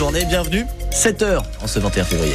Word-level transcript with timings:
journée. 0.00 0.24
Bienvenue, 0.24 0.64
7h 0.92 1.42
en 1.62 1.66
ce 1.66 1.78
21 1.78 2.04
février. 2.04 2.32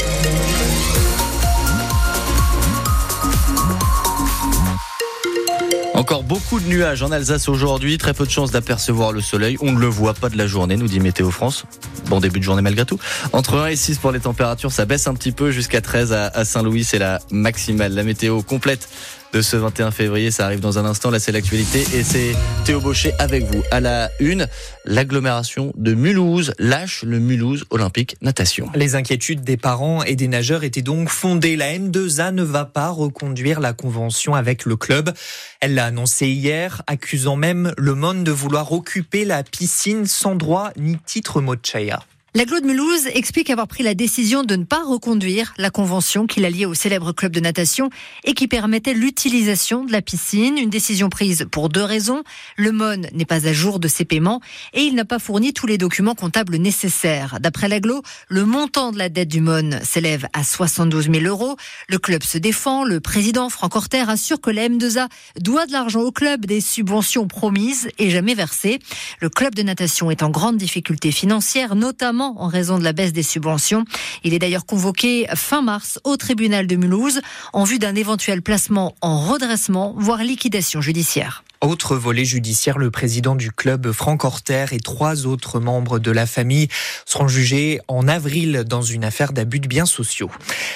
Encore 5.95 6.21
beaucoup 6.21 6.59
de 6.59 6.67
nuages 6.67 7.01
en 7.01 7.11
Alsace 7.11 7.49
aujourd'hui, 7.49 7.97
très 7.97 8.13
peu 8.13 8.27
de 8.27 8.29
chances 8.29 8.51
d'apercevoir 8.51 9.11
le 9.11 9.19
soleil. 9.19 9.57
On 9.61 9.71
ne 9.71 9.79
le 9.79 9.87
voit 9.87 10.13
pas 10.13 10.29
de 10.29 10.37
la 10.37 10.45
journée, 10.45 10.77
nous 10.77 10.85
dit 10.85 10.99
Météo 10.99 11.31
France. 11.31 11.65
Bon 12.05 12.19
début 12.19 12.37
de 12.37 12.43
journée 12.43 12.61
malgré 12.61 12.85
tout. 12.85 12.99
Entre 13.33 13.57
1 13.57 13.69
et 13.69 13.75
6 13.75 13.97
pour 13.97 14.11
les 14.11 14.19
températures, 14.19 14.71
ça 14.71 14.85
baisse 14.85 15.07
un 15.07 15.15
petit 15.15 15.31
peu 15.31 15.49
jusqu'à 15.49 15.81
13 15.81 16.13
à 16.13 16.45
Saint-Louis, 16.45 16.83
c'est 16.83 16.99
la 16.99 17.19
maximale. 17.31 17.95
La 17.95 18.03
météo 18.03 18.43
complète 18.43 18.87
de 19.35 19.41
ce 19.41 19.57
21 19.57 19.91
février. 19.91 20.31
Ça 20.31 20.45
arrive 20.45 20.61
dans 20.61 20.79
un 20.79 20.85
instant. 20.85 21.11
Là, 21.11 21.19
c'est 21.19 21.33
l'actualité 21.33 21.83
et 21.93 22.03
c'est 22.03 22.33
Théo 22.63 22.79
Baucher 22.79 23.11
avec 23.19 23.43
vous. 23.43 23.61
À 23.69 23.81
la 23.81 24.09
une, 24.21 24.47
l'agglomération 24.85 25.73
de 25.75 25.93
Mulhouse 25.93 26.53
lâche 26.57 27.03
le 27.03 27.19
Mulhouse 27.19 27.65
Olympique 27.69 28.15
Natation. 28.21 28.69
Les 28.75 28.95
inquiétudes 28.95 29.41
des 29.41 29.57
parents 29.57 30.03
et 30.03 30.15
des 30.15 30.29
nageurs 30.29 30.63
étaient 30.63 30.81
donc 30.81 31.09
fondées. 31.09 31.57
La 31.57 31.73
M2A 31.73 32.31
ne 32.31 32.43
va 32.43 32.63
pas 32.63 32.89
reconduire 32.89 33.59
la 33.59 33.73
convention 33.73 34.35
avec 34.35 34.63
le 34.63 34.77
club. 34.77 35.11
Elle 35.59 35.75
l'a 35.75 35.87
annoncé 35.87 36.27
hier, 36.27 36.81
accusant 36.87 37.35
même 37.35 37.73
le 37.77 37.93
monde 37.93 38.23
de 38.23 38.31
vouloir 38.31 38.71
occuper 38.71 39.25
la 39.25 39.43
piscine 39.43 40.05
sans 40.05 40.35
droit 40.35 40.71
ni 40.77 40.97
titre 41.05 41.41
Mochaya. 41.41 41.99
L'aglo 42.37 42.59
de 42.59 42.65
Mulhouse 42.65 43.07
explique 43.13 43.49
avoir 43.49 43.65
pris 43.65 43.81
la 43.81 43.93
décision 43.93 44.43
de 44.43 44.57
ne 44.57 44.65
pas 44.65 44.83
reconduire 44.83 45.53
la 45.57 45.69
convention 45.69 46.27
qui 46.27 46.41
l'a 46.41 46.49
liée 46.49 46.65
au 46.65 46.73
célèbre 46.73 47.13
club 47.13 47.31
de 47.31 47.39
natation 47.39 47.89
et 48.25 48.33
qui 48.33 48.49
permettait 48.49 48.93
l'utilisation 48.93 49.85
de 49.85 49.93
la 49.93 50.01
piscine. 50.01 50.57
Une 50.57 50.69
décision 50.69 51.07
prise 51.07 51.47
pour 51.49 51.69
deux 51.69 51.81
raisons. 51.81 52.23
Le 52.57 52.73
MON 52.73 53.07
n'est 53.13 53.23
pas 53.23 53.47
à 53.47 53.53
jour 53.53 53.79
de 53.79 53.87
ses 53.87 54.03
paiements 54.03 54.41
et 54.73 54.81
il 54.81 54.95
n'a 54.95 55.05
pas 55.05 55.17
fourni 55.17 55.53
tous 55.53 55.65
les 55.65 55.77
documents 55.77 56.13
comptables 56.13 56.57
nécessaires. 56.57 57.37
D'après 57.39 57.69
l'aglo, 57.69 58.01
le 58.27 58.43
montant 58.43 58.91
de 58.91 58.97
la 58.97 59.07
dette 59.07 59.29
du 59.29 59.39
MON 59.39 59.79
s'élève 59.81 60.27
à 60.33 60.43
72 60.43 61.09
000 61.09 61.23
euros. 61.27 61.55
Le 61.87 61.99
club 61.99 62.21
se 62.21 62.37
défend. 62.37 62.83
Le 62.83 62.99
président 62.99 63.47
Franck 63.47 63.77
Horter 63.77 64.09
assure 64.09 64.41
que 64.41 64.51
la 64.51 64.67
M2A 64.67 65.07
doit 65.39 65.67
de 65.67 65.71
l'argent 65.71 66.01
au 66.01 66.11
club, 66.11 66.45
des 66.45 66.59
subventions 66.59 67.29
promises 67.29 67.87
et 67.97 68.09
jamais 68.09 68.35
versées. 68.35 68.79
Le 69.21 69.29
club 69.29 69.55
de 69.55 69.63
natation 69.63 70.11
est 70.11 70.21
en 70.21 70.31
grande 70.31 70.57
difficulté 70.57 71.13
financière, 71.13 71.75
notamment 71.75 72.24
en 72.37 72.47
raison 72.47 72.79
de 72.79 72.83
la 72.83 72.93
baisse 72.93 73.13
des 73.13 73.23
subventions. 73.23 73.85
Il 74.23 74.33
est 74.33 74.39
d'ailleurs 74.39 74.65
convoqué 74.65 75.27
fin 75.35 75.61
mars 75.61 75.99
au 76.03 76.17
tribunal 76.17 76.67
de 76.67 76.75
Mulhouse 76.75 77.21
en 77.53 77.63
vue 77.63 77.79
d'un 77.79 77.95
éventuel 77.95 78.41
placement 78.41 78.95
en 79.01 79.19
redressement, 79.19 79.95
voire 79.97 80.23
liquidation 80.23 80.81
judiciaire. 80.81 81.43
Autre 81.65 81.95
volet 81.95 82.25
judiciaire, 82.25 82.77
le 82.77 82.91
président 82.91 83.33
du 83.33 83.51
club 83.51 83.91
Franck 83.91 84.23
Horter 84.23 84.65
et 84.71 84.79
trois 84.79 85.25
autres 85.25 85.59
membres 85.59 85.97
de 85.97 86.11
la 86.11 86.27
famille 86.27 86.67
seront 87.07 87.27
jugés 87.27 87.79
en 87.87 88.07
avril 88.07 88.65
dans 88.67 88.83
une 88.83 89.03
affaire 89.03 89.33
d'abus 89.33 89.59
de 89.59 89.67
biens 89.67 89.87
sociaux. 89.87 90.29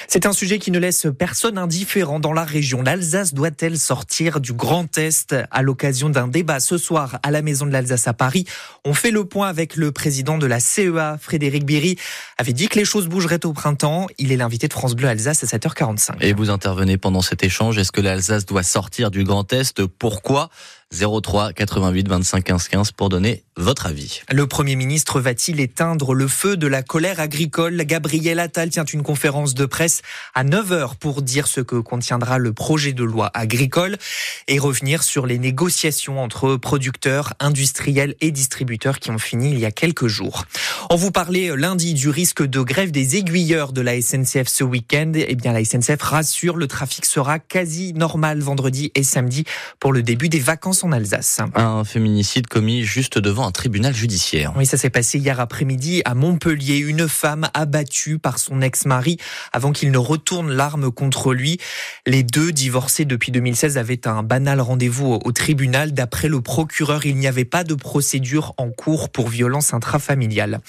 C'est 0.08 0.26
un 0.26 0.32
sujet 0.32 0.58
qui 0.58 0.72
ne 0.72 0.80
laisse 0.80 1.06
personne 1.16 1.58
indifférent 1.58 2.18
dans 2.18 2.32
la 2.32 2.42
région. 2.42 2.82
L'Alsace 2.82 3.34
doit-elle 3.34 3.78
sortir 3.78 4.40
du 4.40 4.52
Grand 4.52 4.98
Est 4.98 5.36
à 5.52 5.62
l'occasion 5.62 6.10
d'un 6.10 6.26
débat 6.26 6.58
ce 6.58 6.76
soir 6.76 7.20
à 7.22 7.30
la 7.30 7.40
Maison 7.40 7.66
de 7.66 7.70
l'Alsace 7.70 8.08
à 8.08 8.12
Paris? 8.12 8.44
On 8.84 8.92
fait 8.92 9.12
le 9.12 9.24
point 9.24 9.46
avec 9.46 9.76
le 9.76 9.92
président 9.92 10.38
de 10.38 10.46
la 10.46 10.58
CEA, 10.58 11.18
Frédéric 11.20 11.64
Biry, 11.64 11.98
avait 12.36 12.52
dit 12.52 12.66
que 12.66 12.80
les 12.80 12.84
choses 12.84 13.06
bougeraient 13.06 13.46
au 13.46 13.52
printemps. 13.52 14.08
Il 14.18 14.32
est 14.32 14.36
l'invité 14.36 14.66
de 14.66 14.72
France 14.72 14.96
Bleu 14.96 15.06
Alsace 15.06 15.44
à 15.44 15.46
7h45. 15.46 16.16
Et 16.20 16.32
vous 16.32 16.50
intervenez 16.50 16.96
pendant 16.96 17.22
cet 17.22 17.44
échange. 17.44 17.78
Est-ce 17.78 17.92
que 17.92 18.00
l'Alsace 18.00 18.44
doit 18.44 18.64
sortir 18.64 19.12
du 19.12 19.22
Grand 19.22 19.52
Est? 19.52 19.86
Pourquoi? 19.86 20.50
03 20.92 21.52
88 21.52 22.08
25 22.08 22.44
15 22.44 22.68
15 22.68 22.92
pour 22.92 23.08
donner 23.10 23.44
votre 23.56 23.86
avis. 23.86 24.22
Le 24.30 24.46
Premier 24.48 24.74
ministre 24.74 25.20
va-t-il 25.20 25.60
éteindre 25.60 26.14
le 26.14 26.26
feu 26.26 26.56
de 26.56 26.66
la 26.66 26.82
colère 26.82 27.20
agricole? 27.20 27.76
Gabriel 27.84 28.40
Attal 28.40 28.70
tient 28.70 28.84
une 28.84 29.02
conférence 29.02 29.54
de 29.54 29.66
presse 29.66 30.02
à 30.34 30.42
9h 30.42 30.96
pour 30.96 31.22
dire 31.22 31.46
ce 31.46 31.60
que 31.60 31.76
contiendra 31.76 32.38
le 32.38 32.52
projet 32.52 32.92
de 32.92 33.04
loi 33.04 33.30
agricole 33.34 33.98
et 34.48 34.58
revenir 34.58 35.04
sur 35.04 35.26
les 35.26 35.38
négociations 35.38 36.20
entre 36.20 36.56
producteurs, 36.56 37.34
industriels 37.38 38.16
et 38.20 38.32
distributeurs 38.32 38.98
qui 38.98 39.10
ont 39.10 39.18
fini 39.18 39.52
il 39.52 39.60
y 39.60 39.66
a 39.66 39.70
quelques 39.70 40.08
jours. 40.08 40.44
On 40.88 40.96
vous 40.96 41.12
parlait 41.12 41.54
lundi 41.54 41.94
du 41.94 42.08
risque 42.08 42.42
de 42.42 42.60
grève 42.62 42.90
des 42.90 43.16
aiguilleurs 43.16 43.72
de 43.72 43.80
la 43.80 44.00
SNCF 44.00 44.48
ce 44.48 44.64
week-end. 44.64 45.12
Eh 45.14 45.36
bien, 45.36 45.52
la 45.52 45.64
SNCF 45.64 46.02
rassure, 46.02 46.56
le 46.56 46.66
trafic 46.66 47.04
sera 47.04 47.38
quasi 47.38 47.92
normal 47.92 48.40
vendredi 48.40 48.90
et 48.96 49.04
samedi 49.04 49.44
pour 49.78 49.92
le 49.92 50.02
début 50.02 50.28
des 50.28 50.40
vacances 50.40 50.79
en 50.82 50.92
Alsace. 50.92 51.40
Un 51.54 51.84
féminicide 51.84 52.46
commis 52.46 52.82
juste 52.84 53.18
devant 53.18 53.46
un 53.46 53.52
tribunal 53.52 53.94
judiciaire. 53.94 54.52
Oui, 54.56 54.66
ça 54.66 54.76
s'est 54.76 54.90
passé 54.90 55.18
hier 55.18 55.40
après-midi 55.40 56.02
à 56.04 56.14
Montpellier. 56.14 56.78
Une 56.78 57.08
femme 57.08 57.48
abattue 57.54 58.18
par 58.18 58.38
son 58.38 58.62
ex-mari 58.62 59.18
avant 59.52 59.72
qu'il 59.72 59.90
ne 59.90 59.98
retourne 59.98 60.50
l'arme 60.52 60.90
contre 60.90 61.34
lui. 61.34 61.58
Les 62.06 62.22
deux, 62.22 62.52
divorcés 62.52 63.04
depuis 63.04 63.32
2016, 63.32 63.78
avaient 63.78 64.06
un 64.06 64.22
banal 64.22 64.60
rendez-vous 64.60 65.18
au 65.24 65.32
tribunal. 65.32 65.92
D'après 65.92 66.28
le 66.28 66.40
procureur, 66.40 67.06
il 67.06 67.16
n'y 67.16 67.26
avait 67.26 67.44
pas 67.44 67.64
de 67.64 67.74
procédure 67.74 68.54
en 68.56 68.70
cours 68.70 69.10
pour 69.10 69.28
violence 69.28 69.74
intrafamiliale. 69.74 70.60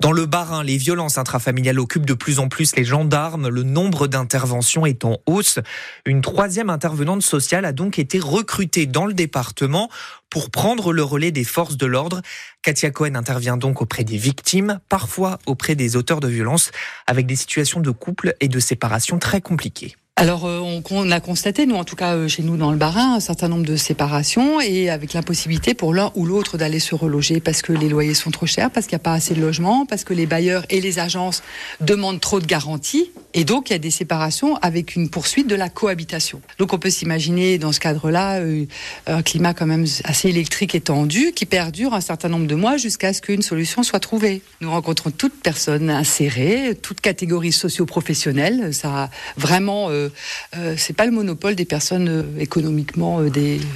Dans 0.00 0.12
le 0.12 0.24
Bas-Rhin, 0.24 0.62
les 0.62 0.78
violences 0.78 1.18
intrafamiliales 1.18 1.78
occupent 1.78 2.06
de 2.06 2.14
plus 2.14 2.38
en 2.38 2.48
plus 2.48 2.74
les 2.74 2.86
gendarmes. 2.86 3.48
Le 3.48 3.62
nombre 3.62 4.06
d'interventions 4.06 4.86
est 4.86 5.04
en 5.04 5.18
hausse. 5.26 5.58
Une 6.06 6.22
troisième 6.22 6.70
intervenante 6.70 7.20
sociale 7.20 7.66
a 7.66 7.72
donc 7.72 7.98
été 7.98 8.18
recrutée 8.18 8.86
dans 8.86 9.04
le 9.04 9.12
département 9.12 9.90
pour 10.30 10.50
prendre 10.50 10.94
le 10.94 11.02
relais 11.02 11.32
des 11.32 11.44
forces 11.44 11.76
de 11.76 11.84
l'ordre. 11.84 12.22
Katia 12.62 12.90
Cohen 12.90 13.14
intervient 13.14 13.58
donc 13.58 13.82
auprès 13.82 14.04
des 14.04 14.16
victimes, 14.16 14.80
parfois 14.88 15.38
auprès 15.44 15.74
des 15.74 15.96
auteurs 15.96 16.20
de 16.20 16.28
violences, 16.28 16.70
avec 17.06 17.26
des 17.26 17.36
situations 17.36 17.80
de 17.80 17.90
couple 17.90 18.34
et 18.40 18.48
de 18.48 18.58
séparation 18.58 19.18
très 19.18 19.42
compliquées. 19.42 19.96
Alors, 20.20 20.44
euh, 20.44 20.60
on, 20.90 21.10
a 21.10 21.20
constaté, 21.20 21.64
nous 21.64 21.76
en 21.76 21.84
tout 21.84 21.96
cas 21.96 22.14
euh, 22.14 22.28
chez 22.28 22.42
nous 22.42 22.58
dans 22.58 22.72
le 22.72 22.76
Barin, 22.76 23.14
un 23.14 23.20
certain 23.20 23.48
nombre 23.48 23.64
de 23.64 23.74
séparations 23.76 24.60
et 24.60 24.90
avec 24.90 25.14
l'impossibilité 25.14 25.72
pour 25.72 25.94
l'un 25.94 26.12
ou 26.14 26.26
l'autre 26.26 26.58
d'aller 26.58 26.78
se 26.78 26.94
reloger 26.94 27.40
parce 27.40 27.62
que 27.62 27.72
les 27.72 27.88
loyers 27.88 28.12
sont 28.12 28.30
trop 28.30 28.44
chers, 28.44 28.70
parce 28.70 28.86
qu'il 28.86 28.96
n'y 28.96 29.00
a 29.00 29.04
pas 29.04 29.14
assez 29.14 29.32
de 29.32 29.40
logements, 29.40 29.86
parce 29.86 30.04
que 30.04 30.12
les 30.12 30.26
bailleurs 30.26 30.66
et 30.68 30.82
les 30.82 30.98
agences 30.98 31.42
demandent 31.80 32.20
trop 32.20 32.38
de 32.38 32.44
garanties 32.44 33.10
et 33.34 33.44
donc 33.44 33.70
il 33.70 33.72
y 33.72 33.76
a 33.76 33.78
des 33.78 33.90
séparations 33.90 34.56
avec 34.56 34.96
une 34.96 35.08
poursuite 35.08 35.46
de 35.46 35.54
la 35.54 35.68
cohabitation. 35.68 36.40
Donc 36.58 36.72
on 36.72 36.78
peut 36.78 36.90
s'imaginer 36.90 37.58
dans 37.58 37.72
ce 37.72 37.80
cadre-là 37.80 38.40
euh, 38.40 38.66
un 39.06 39.22
climat 39.22 39.54
quand 39.54 39.66
même 39.66 39.86
assez 40.04 40.28
électrique 40.28 40.74
et 40.74 40.80
tendu 40.80 41.32
qui 41.32 41.46
perdure 41.46 41.94
un 41.94 42.00
certain 42.00 42.28
nombre 42.28 42.46
de 42.46 42.54
mois 42.54 42.76
jusqu'à 42.76 43.12
ce 43.12 43.20
qu'une 43.20 43.42
solution 43.42 43.82
soit 43.82 44.00
trouvée. 44.00 44.42
Nous 44.60 44.70
rencontrons 44.70 45.10
toute 45.10 45.34
personne 45.42 45.90
insérée, 45.90 46.76
toute 46.80 47.00
catégorie 47.00 47.52
socio-professionnelle. 47.52 48.74
Ça 48.74 49.10
vraiment 49.36 49.90
euh, 49.90 50.74
c'est 50.76 50.94
pas 50.94 51.06
le 51.06 51.12
monopole 51.12 51.54
des 51.54 51.64
personnes 51.64 52.08
euh, 52.08 52.22
économiquement 52.38 53.20
euh, 53.20 53.30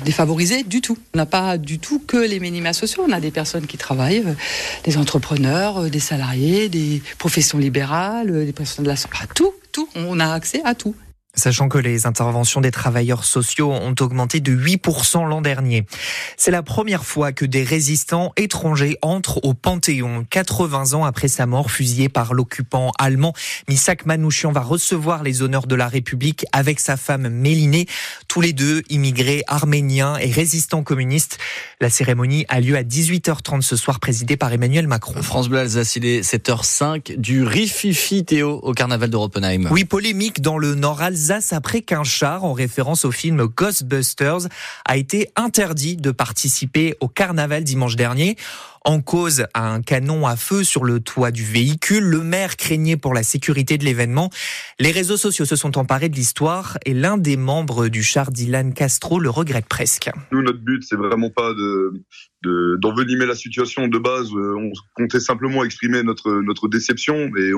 défavorisées 0.04 0.64
du 0.64 0.80
tout. 0.80 0.98
On 1.14 1.18
n'a 1.18 1.26
pas 1.26 1.58
du 1.58 1.78
tout 1.78 2.00
que 2.00 2.16
les 2.16 2.40
minima 2.40 2.72
sociaux. 2.72 3.04
On 3.06 3.12
a 3.12 3.20
des 3.20 3.30
personnes 3.30 3.66
qui 3.66 3.76
travaillent, 3.76 4.24
des 4.84 4.96
entrepreneurs, 4.96 5.90
des 5.90 6.00
salariés, 6.00 6.68
des 6.68 7.02
professions 7.18 7.58
libérales, 7.58 8.44
des 8.44 8.52
personnes 8.52 8.84
de 8.84 8.90
la 8.90 8.96
santé. 8.96 9.14
Tout, 9.34 9.53
tout. 9.74 9.88
On 9.94 10.20
a 10.20 10.32
accès 10.32 10.62
à 10.64 10.74
tout. 10.74 10.94
Sachant 11.36 11.68
que 11.68 11.78
les 11.78 12.06
interventions 12.06 12.60
des 12.60 12.70
travailleurs 12.70 13.24
sociaux 13.24 13.72
ont 13.72 13.94
augmenté 14.00 14.38
de 14.38 14.54
8% 14.54 15.28
l'an 15.28 15.40
dernier. 15.40 15.84
C'est 16.36 16.52
la 16.52 16.62
première 16.62 17.04
fois 17.04 17.32
que 17.32 17.44
des 17.44 17.64
résistants 17.64 18.32
étrangers 18.36 18.96
entrent 19.02 19.40
au 19.42 19.52
Panthéon. 19.52 20.24
80 20.30 20.94
ans 20.94 21.04
après 21.04 21.26
sa 21.26 21.46
mort, 21.46 21.72
fusillé 21.72 22.08
par 22.08 22.34
l'occupant 22.34 22.92
allemand, 23.00 23.32
Misak 23.68 24.06
Manouchian 24.06 24.52
va 24.52 24.60
recevoir 24.60 25.24
les 25.24 25.42
honneurs 25.42 25.66
de 25.66 25.74
la 25.74 25.88
République 25.88 26.46
avec 26.52 26.78
sa 26.78 26.96
femme 26.96 27.28
Mélinée, 27.28 27.86
tous 28.28 28.40
les 28.40 28.52
deux 28.52 28.82
immigrés 28.88 29.42
arméniens 29.48 30.16
et 30.18 30.30
résistants 30.30 30.84
communistes. 30.84 31.38
La 31.80 31.90
cérémonie 31.90 32.46
a 32.48 32.60
lieu 32.60 32.76
à 32.76 32.84
18h30 32.84 33.62
ce 33.62 33.74
soir, 33.74 33.98
présidée 33.98 34.36
par 34.36 34.52
Emmanuel 34.52 34.86
Macron. 34.86 35.20
France 35.20 35.48
Bleu 35.48 35.58
Alsace, 35.58 35.96
il 35.96 36.06
est 36.06 36.20
7h05 36.20 37.16
du 37.16 37.42
Rififi 37.42 38.24
Théo 38.24 38.60
au 38.62 38.72
carnaval 38.72 39.10
de 39.10 39.16
Roppenheim. 39.16 39.68
Oui, 39.72 39.84
polémique 39.84 40.40
dans 40.40 40.58
le 40.58 40.76
nord 40.76 41.02
Alsace 41.02 41.23
après 41.30 41.82
qu'un 41.82 42.04
char, 42.04 42.44
en 42.44 42.52
référence 42.52 43.04
au 43.04 43.10
film 43.10 43.46
Ghostbusters, 43.46 44.48
a 44.86 44.96
été 44.96 45.30
interdit 45.36 45.96
de 45.96 46.10
participer 46.10 46.96
au 47.00 47.08
carnaval 47.08 47.64
dimanche 47.64 47.96
dernier. 47.96 48.36
En 48.86 49.00
cause, 49.00 49.46
un 49.54 49.80
canon 49.80 50.26
à 50.26 50.36
feu 50.36 50.62
sur 50.62 50.84
le 50.84 51.00
toit 51.00 51.30
du 51.30 51.42
véhicule. 51.42 52.04
Le 52.04 52.20
maire 52.20 52.58
craignait 52.58 52.98
pour 52.98 53.14
la 53.14 53.22
sécurité 53.22 53.78
de 53.78 53.84
l'événement. 53.84 54.28
Les 54.78 54.90
réseaux 54.90 55.16
sociaux 55.16 55.46
se 55.46 55.56
sont 55.56 55.78
emparés 55.78 56.10
de 56.10 56.16
l'histoire 56.16 56.76
et 56.84 56.92
l'un 56.92 57.16
des 57.16 57.38
membres 57.38 57.88
du 57.88 58.02
char, 58.02 58.30
Dylan 58.30 58.74
Castro, 58.74 59.20
le 59.20 59.30
regrette 59.30 59.66
presque. 59.66 60.10
Nous, 60.32 60.42
notre 60.42 60.58
but, 60.58 60.82
c'est 60.84 60.96
vraiment 60.96 61.30
pas 61.30 61.54
de, 61.54 62.02
d'envenimer 62.76 63.26
la 63.26 63.34
situation 63.34 63.88
de 63.88 63.98
base. 63.98 64.30
Euh, 64.34 64.54
on 64.56 64.72
comptait 64.94 65.20
simplement 65.20 65.64
exprimer 65.64 66.02
notre 66.02 66.42
notre 66.42 66.68
déception 66.68 67.30
et 67.36 67.52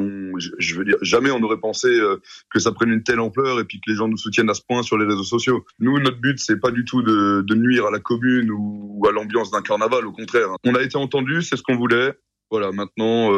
je 0.58 0.74
veux 0.76 0.84
dire, 0.84 0.96
jamais 1.02 1.30
on 1.30 1.40
n'aurait 1.40 1.58
pensé 1.58 1.88
euh, 1.88 2.20
que 2.50 2.58
ça 2.58 2.72
prenne 2.72 2.90
une 2.90 3.02
telle 3.02 3.20
ampleur 3.20 3.58
et 3.58 3.64
puis 3.64 3.80
que 3.80 3.90
les 3.90 3.96
gens 3.96 4.08
nous 4.08 4.16
soutiennent 4.16 4.50
à 4.50 4.54
ce 4.54 4.62
point 4.66 4.82
sur 4.82 4.96
les 4.98 5.06
réseaux 5.06 5.24
sociaux. 5.24 5.64
Nous, 5.80 5.98
notre 5.98 6.18
but, 6.18 6.38
c'est 6.38 6.60
pas 6.60 6.70
du 6.70 6.84
tout 6.84 7.02
de, 7.02 7.42
de 7.42 7.54
nuire 7.54 7.86
à 7.86 7.90
la 7.90 7.98
commune 7.98 8.50
ou 8.50 9.04
à 9.08 9.12
l'ambiance 9.12 9.50
d'un 9.50 9.62
carnaval. 9.62 10.06
Au 10.06 10.12
contraire, 10.12 10.48
on 10.64 10.74
a 10.74 10.82
été 10.82 10.96
entendu, 10.96 11.15
c'est 11.42 11.56
ce 11.56 11.62
qu'on 11.62 11.76
voulait. 11.76 12.14
Voilà, 12.50 12.70
maintenant, 12.72 13.32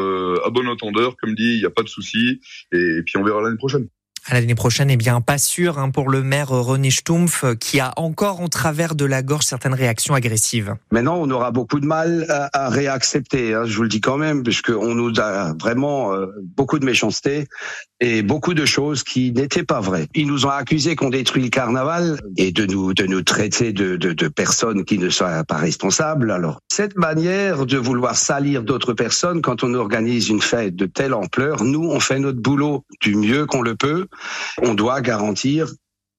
à 0.45 0.51
bon 0.51 0.69
entendeur, 0.69 1.17
comme 1.17 1.35
dit, 1.35 1.55
il 1.55 1.61
n'y 1.61 1.67
a 1.67 1.71
pas 1.71 1.83
de 1.83 1.89
souci. 1.89 2.41
Et, 2.73 2.99
et 2.99 3.03
puis 3.03 3.17
on 3.17 3.23
verra 3.23 3.41
l'année 3.41 3.57
prochaine. 3.57 3.89
À 4.31 4.35
l'année 4.35 4.55
prochaine, 4.55 4.91
eh 4.91 4.99
bien, 4.99 5.23
pas 5.23 5.39
sûr 5.39 5.79
hein, 5.79 5.89
pour 5.89 6.11
le 6.11 6.23
maire 6.23 6.51
René 6.51 6.91
Stumpf, 6.91 7.47
qui 7.59 7.81
a 7.81 7.95
encore 7.97 8.43
en 8.43 8.49
travers 8.49 8.95
de 8.95 9.07
la 9.07 9.23
gorge 9.23 9.45
certaines 9.45 9.73
réactions 9.73 10.13
agressives. 10.13 10.75
Maintenant, 10.91 11.17
on 11.17 11.31
aura 11.31 11.51
beaucoup 11.51 11.81
de 11.81 11.87
mal 11.87 12.27
à, 12.53 12.69
réaccepter, 12.69 13.55
hein, 13.55 13.63
je 13.65 13.75
vous 13.75 13.85
le 13.85 13.89
dis 13.89 14.03
quand 14.03 14.19
même, 14.19 14.43
puisqu'on 14.43 14.95
nous 14.95 15.19
a 15.19 15.55
vraiment 15.55 16.13
euh, 16.13 16.27
beaucoup 16.43 16.79
de 16.79 16.85
méchanceté 16.85 17.47
et 18.01 18.23
beaucoup 18.23 18.53
de 18.53 18.67
choses 18.67 19.03
qui 19.03 19.33
n'étaient 19.33 19.65
pas 19.65 19.81
vraies. 19.81 20.07
Ils 20.15 20.27
nous 20.27 20.45
ont 20.45 20.51
accusés 20.51 20.95
qu'on 20.95 21.09
détruit 21.09 21.45
le 21.45 21.49
carnaval 21.49 22.21
et 22.37 22.53
de 22.53 22.67
nous 22.67 22.93
de 22.93 23.07
nous 23.07 23.23
traiter 23.23 23.73
de, 23.73 23.97
de 23.97 24.29
personnes 24.29 24.85
qui 24.85 24.99
ne 24.99 25.09
sont 25.09 25.25
pas 25.49 25.57
responsables. 25.57 26.31
Alors, 26.31 26.61
cette 26.71 26.97
manière 26.97 27.65
de 27.65 27.79
vouloir 27.79 28.15
salir 28.15 28.63
d'autres 28.63 28.93
personnes 28.93 29.41
quand 29.41 29.65
on 29.65 29.75
organise 29.75 30.29
une 30.29 30.43
fête 30.43 30.77
de 30.77 30.87
telle 30.87 31.15
ampleur, 31.15 31.65
nous, 31.65 31.91
on 31.91 31.99
fait 31.99 32.21
notre 32.21 32.41
boulot 32.41 32.85
du 33.01 33.17
mieux 33.17 33.47
qu'on 33.47 33.63
le 33.63 33.75
peut 33.75 34.07
on 34.62 34.75
doit 34.75 35.00
garantir 35.00 35.69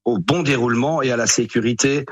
au 0.06 0.18
bon 0.18 0.44
déroulement 0.44 1.01
et 1.01 1.12
à 1.12 1.18
la 1.18 1.28
sécurité 1.28 2.06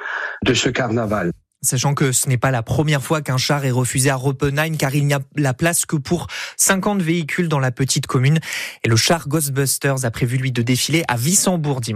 de 0.45 0.53
ce 0.53 0.69
carnaval. 0.69 1.31
Sachant 1.63 1.95
que 1.95 2.11
ce 2.11 2.29
n'est 2.29 2.37
pas 2.37 2.51
la 2.51 2.61
première 2.61 3.01
fois 3.01 3.21
qu'un 3.21 3.37
char 3.37 3.65
est 3.65 3.71
refusé 3.71 4.11
à 4.11 4.15
Ropenheim 4.15 4.77
car 4.77 4.93
il 4.93 5.07
n'y 5.07 5.15
a 5.15 5.19
la 5.35 5.55
place 5.55 5.87
que 5.87 5.95
pour 5.95 6.27
50 6.57 7.01
véhicules 7.01 7.49
dans 7.49 7.59
la 7.59 7.71
petite 7.71 8.05
commune. 8.05 8.39
Et 8.83 8.89
le 8.89 8.95
char 8.95 9.27
Ghostbusters 9.27 10.05
a 10.05 10.11
prévu 10.11 10.37
lui 10.37 10.51
de 10.51 10.61
défiler 10.61 11.03
à 11.07 11.17
Wissembourg 11.17 11.81
dimanche. 11.81 11.95